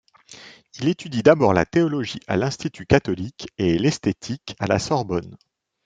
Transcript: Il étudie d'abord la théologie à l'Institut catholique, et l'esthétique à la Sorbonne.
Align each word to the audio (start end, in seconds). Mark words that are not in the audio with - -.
Il 0.79 0.87
étudie 0.87 1.21
d'abord 1.21 1.53
la 1.53 1.63
théologie 1.63 2.21
à 2.25 2.35
l'Institut 2.35 2.87
catholique, 2.87 3.49
et 3.59 3.77
l'esthétique 3.77 4.55
à 4.57 4.65
la 4.65 4.79
Sorbonne. 4.79 5.37